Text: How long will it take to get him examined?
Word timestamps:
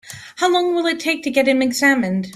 How 0.37 0.51
long 0.51 0.73
will 0.73 0.87
it 0.87 0.99
take 0.99 1.21
to 1.25 1.29
get 1.29 1.47
him 1.47 1.61
examined? 1.61 2.29